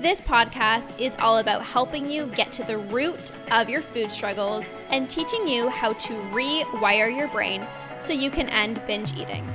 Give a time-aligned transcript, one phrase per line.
[0.00, 4.64] This podcast is all about helping you get to the root of your food struggles
[4.88, 7.66] and teaching you how to rewire your brain
[8.00, 9.46] so you can end binge eating.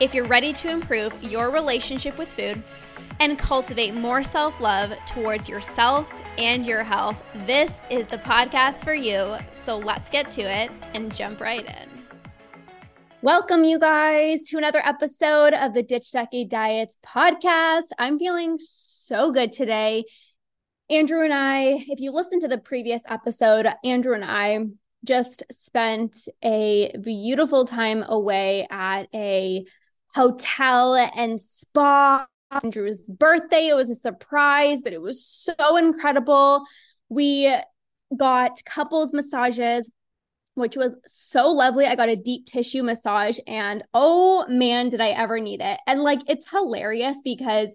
[0.00, 2.62] If you're ready to improve your relationship with food
[3.20, 8.94] and cultivate more self love towards yourself and your health, this is the podcast for
[8.94, 9.36] you.
[9.52, 11.90] So let's get to it and jump right in.
[13.20, 17.88] Welcome, you guys, to another episode of the Ditch Decade Diets podcast.
[17.98, 20.04] I'm feeling so good today.
[20.88, 24.60] Andrew and I, if you listen to the previous episode, Andrew and I
[25.04, 29.64] just spent a beautiful time away at a
[30.14, 32.26] hotel and spa.
[32.62, 33.68] Andrew's birthday.
[33.68, 36.62] It was a surprise, but it was so incredible.
[37.08, 37.54] We
[38.16, 39.90] got couples massages
[40.54, 41.86] which was so lovely.
[41.86, 45.80] I got a deep tissue massage and oh man, did I ever need it.
[45.86, 47.74] And like it's hilarious because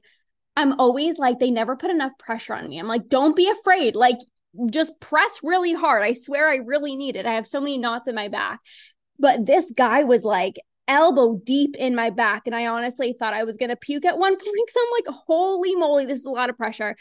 [0.57, 2.79] I'm always like, they never put enough pressure on me.
[2.79, 3.95] I'm like, don't be afraid.
[3.95, 4.17] Like,
[4.71, 6.01] just press really hard.
[6.01, 7.27] I swear I really need it.
[7.27, 8.59] I have so many knots in my back.
[9.19, 10.55] But this guy was like
[10.87, 12.43] elbow deep in my back.
[12.47, 14.69] And I honestly thought I was going to puke at one point.
[14.69, 16.95] So I'm like, holy moly, this is a lot of pressure.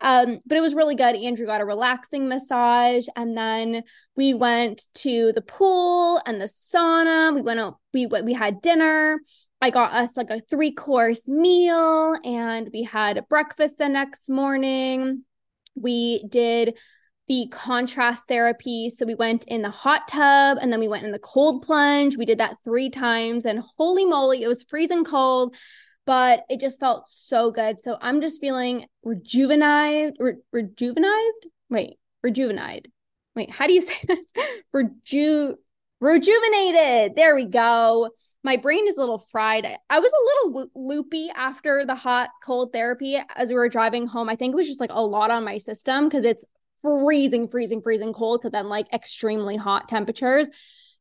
[0.00, 1.14] Um, but it was really good.
[1.14, 3.84] Andrew got a relaxing massage, and then
[4.16, 7.32] we went to the pool and the sauna.
[7.32, 9.20] We went out, we we had dinner.
[9.62, 15.24] I got us like a three course meal, and we had breakfast the next morning.
[15.74, 16.76] We did
[17.28, 18.90] the contrast therapy.
[18.90, 22.16] So we went in the hot tub and then we went in the cold plunge.
[22.16, 25.56] We did that three times, and holy moly, it was freezing cold
[26.04, 27.82] but it just felt so good.
[27.82, 31.32] So I'm just feeling rejuvenated, re- rejuvenated.
[31.70, 32.90] Wait, rejuvenated.
[33.34, 34.24] Wait, how do you say that?
[34.72, 35.56] Reju-
[36.00, 37.14] rejuvenated.
[37.14, 38.10] There we go.
[38.44, 39.66] My brain is a little fried.
[39.88, 44.28] I was a little loopy after the hot cold therapy as we were driving home.
[44.28, 46.44] I think it was just like a lot on my system because it's
[46.82, 50.48] freezing, freezing, freezing cold to then like extremely hot temperatures.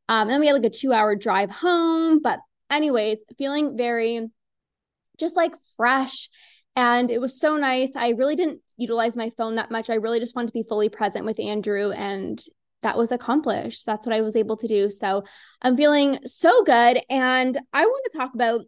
[0.07, 2.21] Um, and we had like a two hour drive home.
[2.21, 4.29] But, anyways, feeling very
[5.19, 6.29] just like fresh.
[6.75, 7.95] And it was so nice.
[7.95, 9.89] I really didn't utilize my phone that much.
[9.89, 12.41] I really just wanted to be fully present with Andrew and
[12.81, 13.85] that was accomplished.
[13.85, 14.89] That's what I was able to do.
[14.89, 15.23] So
[15.61, 17.01] I'm feeling so good.
[17.09, 18.61] And I want to talk about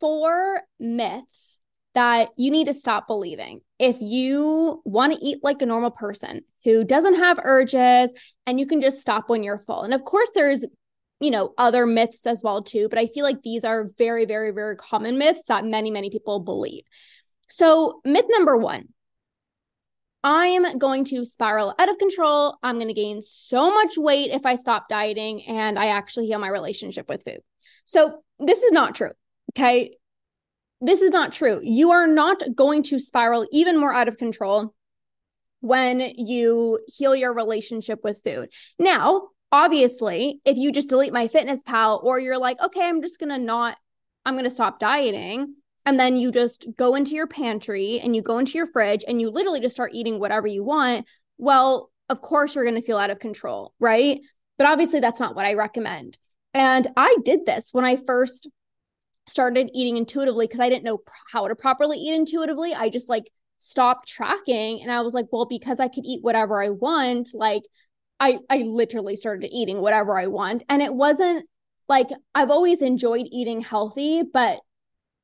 [0.00, 1.58] four myths
[1.94, 3.60] that you need to stop believing.
[3.78, 8.14] If you want to eat like a normal person who doesn't have urges
[8.46, 9.82] and you can just stop when you're full.
[9.82, 10.64] And of course, there's
[11.20, 14.50] you know, other myths as well too, but I feel like these are very very
[14.50, 16.82] very common myths that many many people believe.
[17.48, 18.88] So, myth number 1.
[20.24, 22.56] I'm going to spiral out of control.
[22.62, 26.38] I'm going to gain so much weight if I stop dieting and I actually heal
[26.38, 27.40] my relationship with food.
[27.84, 29.12] So, this is not true.
[29.50, 29.96] Okay?
[30.80, 31.60] This is not true.
[31.62, 34.74] You are not going to spiral even more out of control
[35.60, 38.50] when you heal your relationship with food.
[38.78, 43.20] Now, obviously, if you just delete my fitness pal or you're like, okay, I'm just
[43.20, 43.76] going to not,
[44.24, 45.54] I'm going to stop dieting.
[45.84, 49.20] And then you just go into your pantry and you go into your fridge and
[49.20, 51.06] you literally just start eating whatever you want.
[51.38, 54.20] Well, of course, you're going to feel out of control, right?
[54.58, 56.18] But obviously, that's not what I recommend.
[56.54, 58.48] And I did this when I first
[59.26, 60.98] started eating intuitively because I didn't know
[61.30, 62.74] how to properly eat intuitively.
[62.74, 66.62] I just like stopped tracking and I was like, well, because I could eat whatever
[66.62, 67.62] I want, like
[68.22, 71.44] I I literally started eating whatever I want and it wasn't
[71.88, 74.60] like I've always enjoyed eating healthy but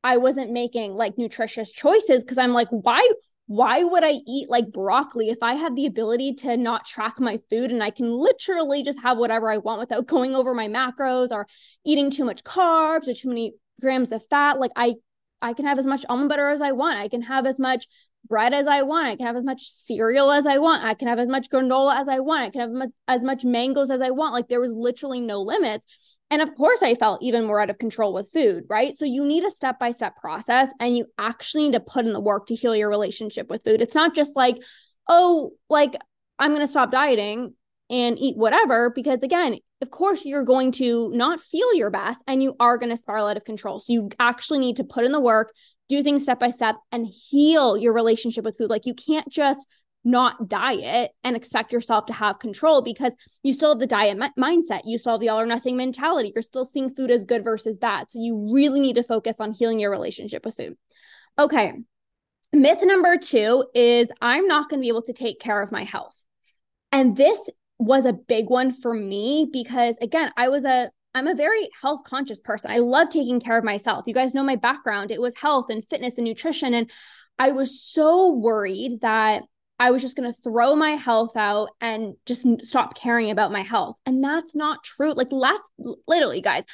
[0.05, 3.07] I wasn't making like nutritious choices cuz I'm like why
[3.47, 7.39] why would I eat like broccoli if I have the ability to not track my
[7.49, 11.31] food and I can literally just have whatever I want without going over my macros
[11.31, 11.47] or
[11.85, 14.95] eating too much carbs or too many grams of fat like I
[15.41, 16.99] I can have as much almond butter as I want.
[16.99, 17.87] I can have as much
[18.29, 19.07] bread as I want.
[19.07, 20.85] I can have as much cereal as I want.
[20.85, 22.43] I can have as much granola as I want.
[22.43, 24.35] I can have as much mangoes as I want.
[24.35, 25.87] Like there was literally no limits.
[26.31, 28.95] And of course, I felt even more out of control with food, right?
[28.95, 32.13] So you need a step by step process and you actually need to put in
[32.13, 33.81] the work to heal your relationship with food.
[33.81, 34.57] It's not just like,
[35.09, 35.95] oh, like
[36.39, 37.55] I'm going to stop dieting
[37.91, 42.43] and eat whatever, because again, of course, you're going to not feel your best and
[42.43, 43.81] you are going to spiral out of control.
[43.81, 45.53] So you actually need to put in the work,
[45.89, 48.69] do things step by step and heal your relationship with food.
[48.69, 49.67] Like you can't just
[50.09, 54.43] not diet and expect yourself to have control because you still have the diet mi-
[54.43, 54.81] mindset.
[54.85, 56.33] You still have the all or nothing mentality.
[56.35, 58.11] You're still seeing food as good versus bad.
[58.11, 60.77] So you really need to focus on healing your relationship with food.
[61.39, 61.75] Okay.
[62.53, 65.85] Myth number two is I'm not going to be able to take care of my
[65.85, 66.17] health.
[66.91, 71.35] And this was a big one for me because again, I was a I'm a
[71.35, 72.71] very health conscious person.
[72.71, 74.05] I love taking care of myself.
[74.07, 75.11] You guys know my background.
[75.11, 76.91] It was health and fitness and nutrition and
[77.39, 79.43] I was so worried that
[79.79, 83.63] I was just going to throw my health out and just stop caring about my
[83.63, 83.97] health.
[84.05, 85.13] And that's not true.
[85.13, 86.65] Like that's literally guys,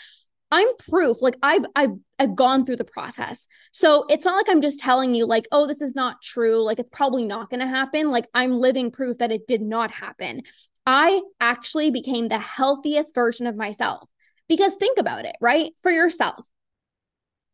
[0.50, 1.20] I'm proof.
[1.20, 3.46] Like I've I've I've gone through the process.
[3.72, 6.78] So it's not like I'm just telling you like, "Oh, this is not true." Like
[6.78, 8.10] it's probably not going to happen.
[8.10, 10.42] Like I'm living proof that it did not happen.
[10.86, 14.08] I actually became the healthiest version of myself.
[14.48, 15.72] Because think about it, right?
[15.82, 16.46] For yourself.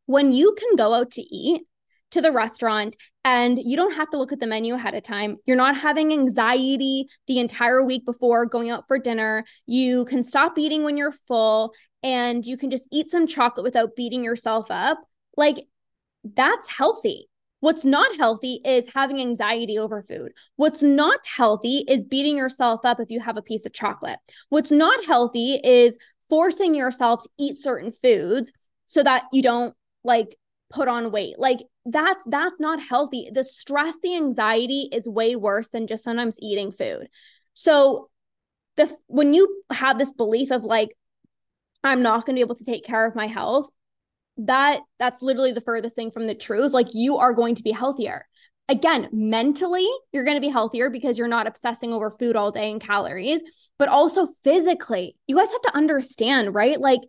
[0.07, 1.63] When you can go out to eat
[2.11, 5.37] to the restaurant and you don't have to look at the menu ahead of time.
[5.47, 9.45] You're not having anxiety the entire week before going out for dinner.
[9.67, 11.73] You can stop eating when you're full
[12.03, 14.99] and you can just eat some chocolate without beating yourself up.
[15.37, 15.67] Like
[16.25, 17.29] that's healthy.
[17.61, 20.33] What's not healthy is having anxiety over food.
[20.57, 24.19] What's not healthy is beating yourself up if you have a piece of chocolate.
[24.49, 25.99] What's not healthy is
[26.31, 28.51] forcing yourself to eat certain foods
[28.87, 29.75] so that you don't
[30.05, 30.37] like
[30.71, 31.39] put on weight.
[31.39, 33.29] Like that's that's not healthy.
[33.33, 37.09] The stress, the anxiety is way worse than just sometimes eating food.
[37.53, 38.09] So
[38.77, 40.97] the when you have this belief of like
[41.83, 43.69] I'm not going to be able to take care of my health,
[44.39, 46.73] that that's literally the furthest thing from the truth.
[46.73, 48.27] Like you are going to be healthier.
[48.69, 52.71] Again, mentally, you're going to be healthier because you're not obsessing over food all day
[52.71, 53.43] and calories,
[53.79, 55.17] but also physically.
[55.27, 56.79] You guys have to understand, right?
[56.79, 57.01] Like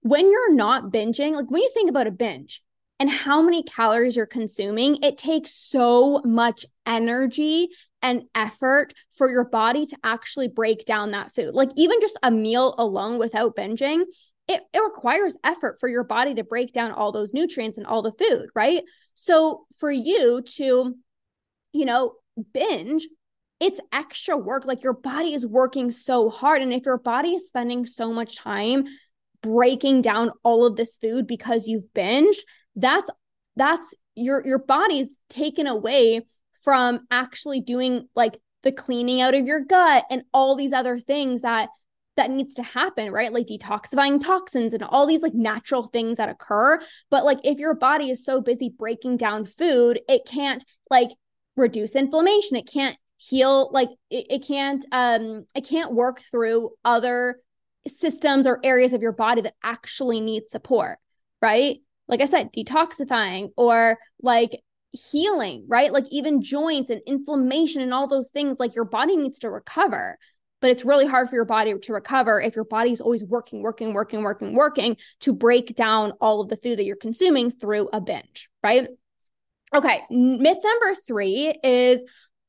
[0.00, 2.60] when you're not binging, like when you think about a binge,
[2.98, 7.68] and how many calories you're consuming, it takes so much energy
[8.00, 11.54] and effort for your body to actually break down that food.
[11.54, 14.04] Like even just a meal alone without binging,
[14.48, 18.02] it, it requires effort for your body to break down all those nutrients and all
[18.02, 18.82] the food, right?
[19.14, 20.94] So for you to,
[21.72, 22.14] you know,
[22.54, 23.06] binge,
[23.60, 24.64] it's extra work.
[24.64, 26.62] Like your body is working so hard.
[26.62, 28.84] And if your body is spending so much time
[29.42, 32.38] breaking down all of this food because you've binged,
[32.76, 33.10] that's
[33.56, 36.22] that's your your body's taken away
[36.62, 41.42] from actually doing like the cleaning out of your gut and all these other things
[41.42, 41.68] that
[42.16, 43.32] that needs to happen, right?
[43.32, 46.80] Like detoxifying toxins and all these like natural things that occur.
[47.10, 51.10] But like if your body is so busy breaking down food, it can't like
[51.56, 52.56] reduce inflammation.
[52.56, 57.40] It can't heal like it, it can't um it can't work through other
[57.86, 60.98] systems or areas of your body that actually need support,
[61.40, 61.78] right?
[62.08, 64.62] Like I said, detoxifying or like
[64.92, 65.92] healing, right?
[65.92, 70.18] Like even joints and inflammation and all those things, like your body needs to recover.
[70.60, 73.62] But it's really hard for your body to recover if your body is always working,
[73.62, 77.88] working, working, working, working to break down all of the food that you're consuming through
[77.92, 78.88] a binge, right?
[79.74, 82.02] Okay, myth number three is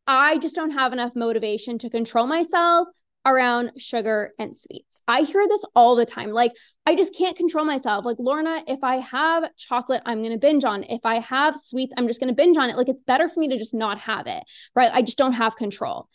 [0.06, 2.88] I just don't have enough motivation to control myself
[3.28, 5.02] around sugar and sweets.
[5.08, 6.32] I hear this all the time.
[6.32, 6.54] Like,
[6.86, 8.06] I just can't control myself.
[8.06, 10.84] Like, Lorna, if I have chocolate, I'm going to binge on.
[10.86, 12.78] If I have sweets, I'm just going to binge on it.
[12.78, 14.44] Like, it's better for me to just not have it,
[14.74, 14.92] right?
[14.94, 16.08] I just don't have control.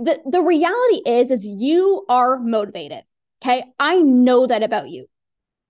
[0.00, 3.04] The, the reality is, is you are motivated.
[3.42, 3.64] Okay.
[3.78, 5.06] I know that about you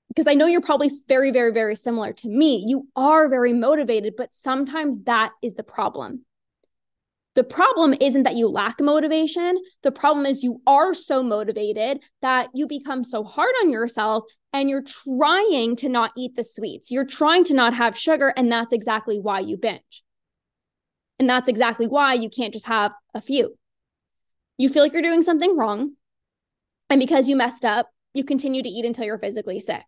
[0.09, 2.65] because I know you're probably very, very, very similar to me.
[2.67, 6.25] You are very motivated, but sometimes that is the problem.
[7.35, 9.59] The problem isn't that you lack motivation.
[9.83, 14.69] The problem is you are so motivated that you become so hard on yourself and
[14.69, 16.91] you're trying to not eat the sweets.
[16.91, 18.33] You're trying to not have sugar.
[18.37, 20.03] And that's exactly why you binge.
[21.19, 23.57] And that's exactly why you can't just have a few.
[24.57, 25.93] You feel like you're doing something wrong.
[26.91, 29.85] And because you messed up, you continue to eat until you're physically sick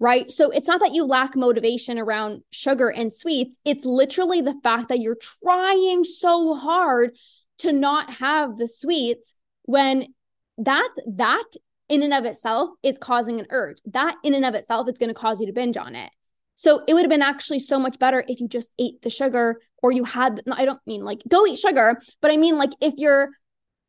[0.00, 0.30] right?
[0.30, 3.56] So it's not that you lack motivation around sugar and sweets.
[3.64, 7.16] It's literally the fact that you're trying so hard
[7.58, 10.14] to not have the sweets when
[10.58, 11.44] that that
[11.88, 13.78] in and of itself is causing an urge.
[13.86, 16.10] That in and of itself is going to cause you to binge on it.
[16.54, 19.60] So it would have been actually so much better if you just ate the sugar
[19.82, 22.94] or you had I don't mean like go eat sugar, but I mean like if
[22.96, 23.30] you're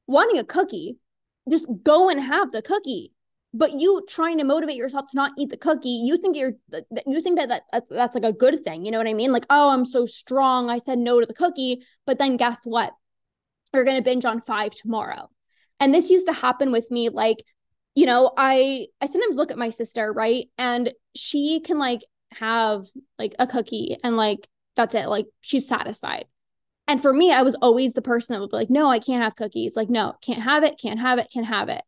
[0.07, 0.97] wanting a cookie,
[1.49, 3.11] just go and have the cookie
[3.53, 6.53] but you trying to motivate yourself to not eat the cookie you think you're
[7.07, 9.45] you think that, that that's like a good thing you know what i mean like
[9.49, 12.91] oh i'm so strong i said no to the cookie but then guess what
[13.73, 15.29] you're going to binge on five tomorrow
[15.79, 17.43] and this used to happen with me like
[17.95, 22.01] you know i i sometimes look at my sister right and she can like
[22.31, 22.85] have
[23.17, 26.25] like a cookie and like that's it like she's satisfied
[26.87, 29.23] And for me, I was always the person that would be like, no, I can't
[29.23, 29.75] have cookies.
[29.75, 31.83] Like, no, can't have it, can't have it, can't have it.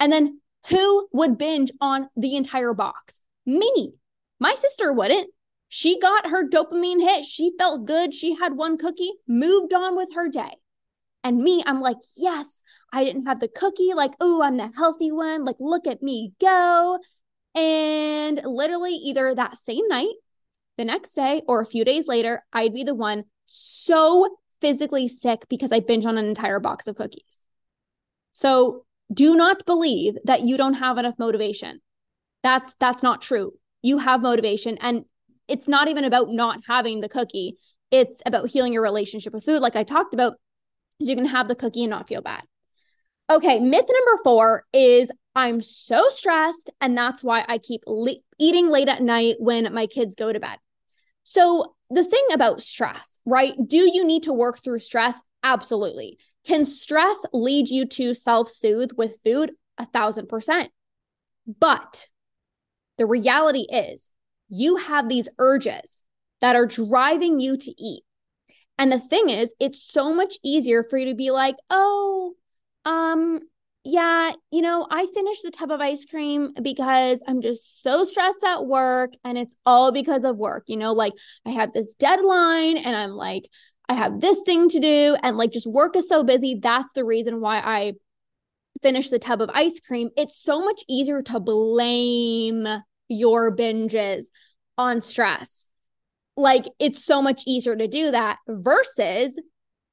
[0.00, 3.20] And then who would binge on the entire box?
[3.46, 3.94] Me.
[4.40, 5.30] My sister wouldn't.
[5.68, 7.24] She got her dopamine hit.
[7.24, 8.14] She felt good.
[8.14, 10.56] She had one cookie, moved on with her day.
[11.24, 12.46] And me, I'm like, yes,
[12.92, 13.92] I didn't have the cookie.
[13.94, 15.44] Like, oh, I'm the healthy one.
[15.44, 16.98] Like, look at me go.
[17.54, 20.14] And literally, either that same night,
[20.76, 25.46] the next day, or a few days later, I'd be the one so physically sick
[25.48, 27.42] because I binge on an entire box of cookies.
[28.32, 31.80] So do not believe that you don't have enough motivation.
[32.42, 33.52] That's that's not true.
[33.82, 35.04] You have motivation and
[35.48, 37.54] it's not even about not having the cookie.
[37.90, 40.34] It's about healing your relationship with food like I talked about.
[41.00, 42.42] So you can have the cookie and not feel bad.
[43.30, 48.70] Okay, myth number 4 is I'm so stressed and that's why I keep le- eating
[48.70, 50.58] late at night when my kids go to bed.
[51.24, 53.54] So the thing about stress, right?
[53.66, 55.16] Do you need to work through stress?
[55.42, 56.18] Absolutely.
[56.48, 59.52] Can stress lead you to self soothe with food?
[59.76, 60.70] A thousand percent.
[61.46, 62.06] But
[62.96, 64.08] the reality is,
[64.48, 66.02] you have these urges
[66.40, 68.02] that are driving you to eat.
[68.78, 72.32] And the thing is, it's so much easier for you to be like, oh,
[72.86, 73.40] um,
[73.84, 78.44] yeah, you know, I finished the tub of ice cream because I'm just so stressed
[78.44, 80.64] at work and it's all because of work.
[80.66, 81.12] You know, like
[81.44, 83.48] I had this deadline and I'm like,
[83.88, 86.58] I have this thing to do and like just work is so busy.
[86.60, 87.92] That's the reason why I
[88.82, 90.10] finished the tub of ice cream.
[90.16, 92.66] It's so much easier to blame
[93.08, 94.24] your binges
[94.76, 95.66] on stress.
[96.36, 99.40] Like it's so much easier to do that versus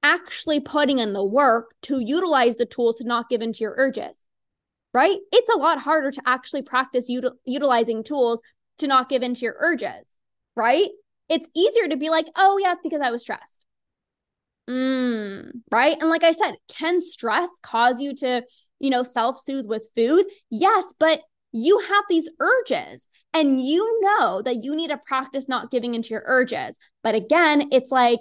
[0.04, 4.20] actually putting in the work to utilize the tools to not give into your urges,
[4.94, 5.18] right?
[5.32, 8.42] It's a lot harder to actually practice util- utilizing tools
[8.78, 10.14] to not give into your urges,
[10.56, 10.90] right?
[11.28, 13.65] It's easier to be like, oh, yeah, it's because I was stressed.
[14.70, 15.98] Mm, right.
[16.00, 18.44] And like I said, can stress cause you to,
[18.80, 20.26] you know, self soothe with food?
[20.50, 25.72] Yes, but you have these urges and you know that you need to practice not
[25.72, 26.78] giving into your urges.
[27.04, 28.20] But again, it's like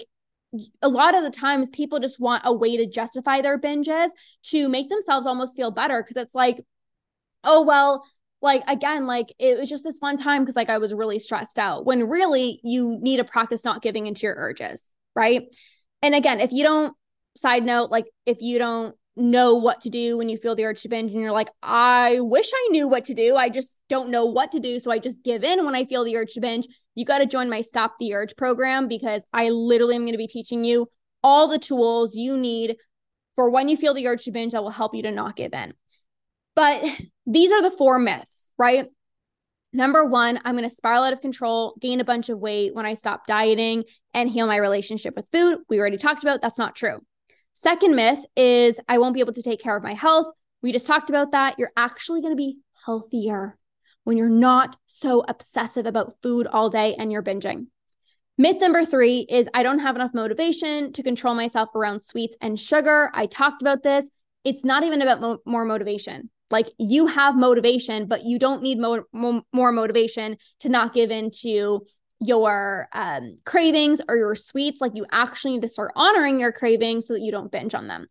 [0.83, 4.11] a lot of the times people just want a way to justify their binges
[4.45, 6.65] to make themselves almost feel better because it's like
[7.45, 8.05] oh well
[8.41, 11.59] like again like it was just this one time because like i was really stressed
[11.59, 15.43] out when really you need to practice not giving into your urges right
[16.05, 16.95] and again if you don't
[17.37, 20.83] side note like if you don't know what to do when you feel the urge
[20.83, 23.37] to binge and you're like i wish i knew what to do.
[23.37, 26.05] I just don't know what to do so i just give in when i feel
[26.05, 29.51] the urge to binge you got to join my stop the urge program because i
[29.51, 30.89] literally am going to be teaching you
[31.23, 32.77] all the tools you need
[33.35, 35.53] for when you feel the urge to binge that will help you to not give
[35.53, 35.75] in.
[36.55, 36.85] But
[37.27, 38.87] these are the four myths right
[39.75, 42.87] Number one, I'm going to spiral out of control, gain a bunch of weight when
[42.87, 43.83] I stop dieting
[44.14, 45.59] and heal my relationship with food.
[45.69, 47.00] We already talked about that's not true.
[47.54, 50.28] Second myth is I won't be able to take care of my health.
[50.62, 51.59] We just talked about that.
[51.59, 53.59] You're actually going to be healthier
[54.04, 57.66] when you're not so obsessive about food all day and you're binging.
[58.38, 62.59] Myth number three is I don't have enough motivation to control myself around sweets and
[62.59, 63.11] sugar.
[63.12, 64.09] I talked about this.
[64.45, 66.31] It's not even about mo- more motivation.
[66.51, 71.11] Like you have motivation, but you don't need mo- mo- more motivation to not give
[71.11, 71.87] in to
[72.21, 74.81] your um, cravings or your sweets.
[74.81, 77.89] Like you actually need to start honoring your cravings so that you don't binge on
[77.89, 78.07] them.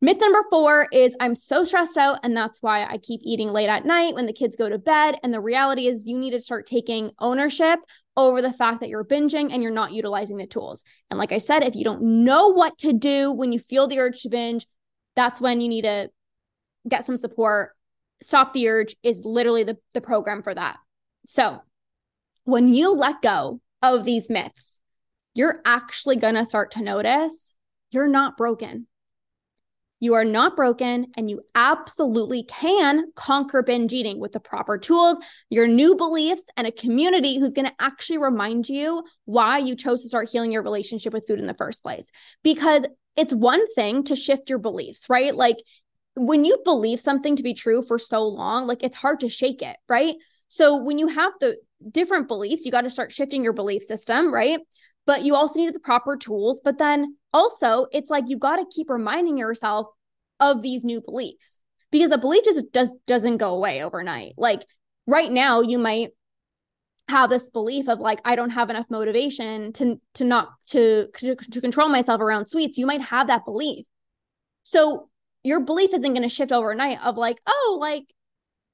[0.00, 3.68] Myth number four is I'm so stressed out, and that's why I keep eating late
[3.68, 5.14] at night when the kids go to bed.
[5.22, 7.78] And the reality is, you need to start taking ownership
[8.16, 10.82] over the fact that you're binging and you're not utilizing the tools.
[11.08, 14.00] And like I said, if you don't know what to do when you feel the
[14.00, 14.66] urge to binge,
[15.14, 16.10] that's when you need to
[16.88, 17.72] get some support.
[18.22, 20.76] Stop the Urge is literally the, the program for that.
[21.26, 21.60] So,
[22.44, 24.80] when you let go of these myths,
[25.34, 27.54] you're actually going to start to notice
[27.90, 28.86] you're not broken.
[30.00, 35.18] You are not broken, and you absolutely can conquer binge eating with the proper tools,
[35.48, 40.02] your new beliefs, and a community who's going to actually remind you why you chose
[40.02, 42.10] to start healing your relationship with food in the first place.
[42.42, 42.84] Because
[43.14, 45.36] it's one thing to shift your beliefs, right?
[45.36, 45.58] Like
[46.14, 49.62] when you believe something to be true for so long, like it's hard to shake
[49.62, 50.14] it, right?
[50.48, 51.56] So when you have the
[51.90, 54.60] different beliefs, you got to start shifting your belief system, right?
[55.06, 56.60] But you also need the proper tools.
[56.62, 59.86] But then also, it's like you got to keep reminding yourself
[60.38, 61.58] of these new beliefs
[61.90, 64.34] because a belief just does doesn't go away overnight.
[64.36, 64.66] Like
[65.06, 66.10] right now, you might
[67.08, 71.34] have this belief of like I don't have enough motivation to to not to to,
[71.34, 72.78] to control myself around sweets.
[72.78, 73.86] You might have that belief.
[74.64, 75.08] So
[75.44, 78.04] your belief isn't going to shift overnight of like, oh, like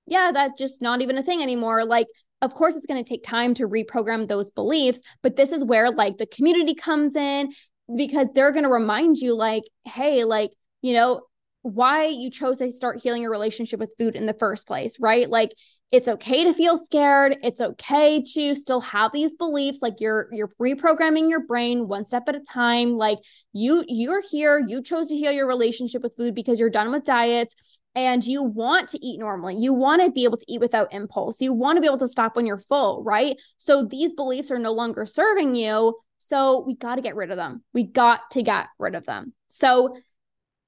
[0.06, 1.84] yeah, that's just not even a thing anymore.
[1.84, 2.06] Like
[2.40, 5.90] of course it's going to take time to reprogram those beliefs but this is where
[5.90, 7.52] like the community comes in
[7.94, 10.50] because they're going to remind you, like, hey, like,
[10.82, 11.22] you know,
[11.62, 15.28] why you chose to start healing your relationship with food in the first place, right?
[15.28, 15.52] Like,
[15.90, 17.38] it's okay to feel scared.
[17.42, 22.24] It's okay to still have these beliefs like you're you're reprogramming your brain one step
[22.28, 22.92] at a time.
[22.92, 23.18] Like
[23.54, 27.04] you you're here you chose to heal your relationship with food because you're done with
[27.04, 27.54] diets
[27.94, 29.56] and you want to eat normally.
[29.56, 31.40] You want to be able to eat without impulse.
[31.40, 33.40] You want to be able to stop when you're full right?
[33.56, 35.98] So these beliefs are no longer serving you.
[36.18, 37.62] So we got to get rid of them.
[37.72, 39.32] We got to get rid of them.
[39.48, 39.96] So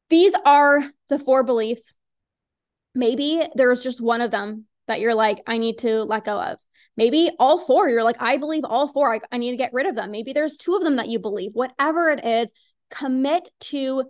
[0.09, 1.93] these are the four beliefs.
[2.95, 6.61] Maybe there's just one of them that you're like, I need to let go of.
[6.97, 9.15] Maybe all four, you're like, I believe all four.
[9.15, 10.11] I, I need to get rid of them.
[10.11, 11.53] Maybe there's two of them that you believe.
[11.55, 12.53] Whatever it is,
[12.91, 14.05] commit to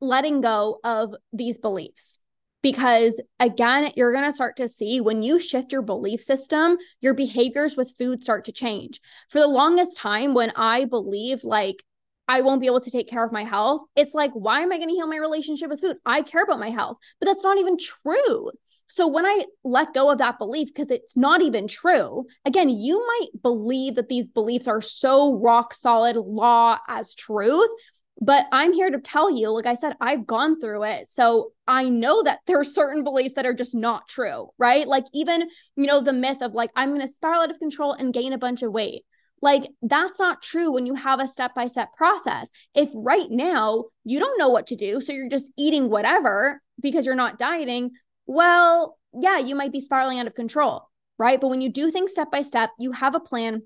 [0.00, 2.20] letting go of these beliefs.
[2.62, 7.14] Because again, you're going to start to see when you shift your belief system, your
[7.14, 9.00] behaviors with food start to change.
[9.30, 11.84] For the longest time, when I believed like
[12.28, 14.78] I won't be able to take care of my health, it's like, why am I
[14.78, 15.96] going to heal my relationship with food?
[16.04, 18.50] I care about my health, but that's not even true.
[18.88, 23.04] So when I let go of that belief, because it's not even true, again, you
[23.06, 27.70] might believe that these beliefs are so rock solid law as truth.
[28.18, 31.06] But I'm here to tell you, like I said, I've gone through it.
[31.08, 34.88] So I know that there are certain beliefs that are just not true, right?
[34.88, 37.92] Like, even, you know, the myth of like, I'm going to spiral out of control
[37.92, 39.04] and gain a bunch of weight.
[39.42, 42.50] Like, that's not true when you have a step by step process.
[42.74, 47.06] If right now you don't know what to do, so you're just eating whatever because
[47.06, 47.92] you're not dieting,
[48.26, 50.88] well, yeah, you might be spiraling out of control,
[51.18, 51.40] right?
[51.40, 53.62] But when you do things step by step, you have a plan,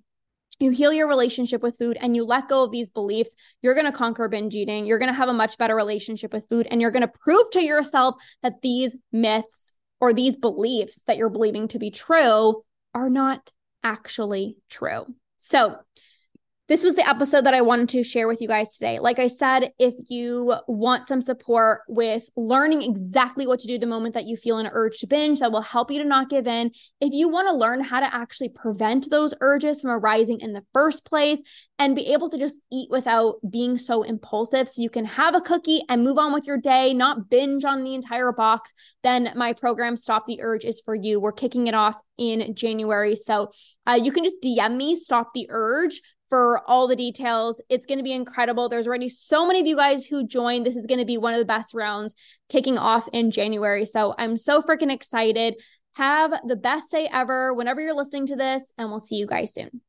[0.59, 3.91] you heal your relationship with food and you let go of these beliefs, you're going
[3.91, 4.87] to conquer binge eating.
[4.87, 7.49] You're going to have a much better relationship with food and you're going to prove
[7.53, 12.63] to yourself that these myths or these beliefs that you're believing to be true
[12.95, 13.51] are not
[13.83, 15.07] actually true.
[15.41, 15.81] So,
[16.71, 19.01] this was the episode that I wanted to share with you guys today.
[19.01, 23.87] Like I said, if you want some support with learning exactly what to do the
[23.87, 26.47] moment that you feel an urge to binge, that will help you to not give
[26.47, 26.71] in.
[27.01, 30.63] If you want to learn how to actually prevent those urges from arising in the
[30.73, 31.43] first place
[31.81, 35.41] and be able to just eat without being so impulsive so you can have a
[35.41, 39.53] cookie and move on with your day, not binge on the entire box, then my
[39.55, 41.21] program Stop the Urge is for you.
[41.21, 43.17] We're kicking it off in January.
[43.17, 43.51] So
[43.89, 47.61] uh, you can just DM me, Stop the Urge for all the details.
[47.69, 48.71] It's going to be incredible.
[48.71, 50.65] There's already so many of you guys who joined.
[50.65, 52.15] This is going to be one of the best rounds
[52.49, 53.85] kicking off in January.
[53.85, 55.57] So I'm so freaking excited.
[55.95, 59.53] Have the best day ever whenever you're listening to this, and we'll see you guys
[59.53, 59.83] soon.